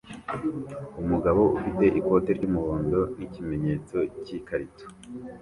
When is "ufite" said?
1.57-1.85